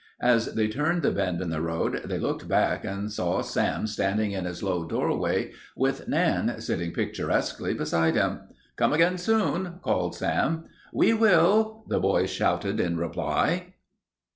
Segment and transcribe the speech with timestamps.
[0.23, 4.31] As they turned the bend in the road they looked back and saw Sam standing
[4.31, 8.39] in his low doorway with Nan sitting picturesquely beside him.
[8.77, 10.63] "Come again soon," called Sam.
[10.91, 13.75] "We will," the boys shouted in reply.